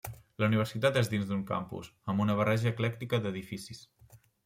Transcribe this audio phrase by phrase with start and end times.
[0.43, 3.89] La universitat és dins d'un campus, amb una barreja eclèctica d'edificis.